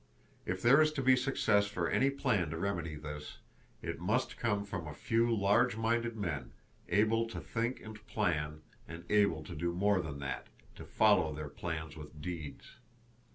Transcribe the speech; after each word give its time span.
If 0.47 0.63
there 0.63 0.81
is 0.81 0.91
to 0.93 1.01
be 1.03 1.15
success 1.15 1.67
for 1.67 1.87
any 1.87 2.09
plan 2.09 2.49
to 2.49 2.57
remedy 2.57 2.95
this, 2.95 3.37
it 3.83 3.99
must 3.99 4.35
come 4.35 4.65
from 4.65 4.87
a 4.87 4.95
few 4.95 5.31
large 5.31 5.77
minded 5.77 6.15
men, 6.17 6.53
able 6.89 7.27
to 7.27 7.39
think 7.39 7.81
and 7.81 8.03
plan, 8.07 8.63
and 8.87 9.05
able 9.11 9.43
to 9.43 9.53
do 9.53 9.71
more 9.73 10.01
than 10.01 10.17
that—to 10.17 10.85
follow 10.85 11.35
their 11.35 11.49
plans 11.49 11.95
with 11.97 12.19
deeds. 12.19 12.77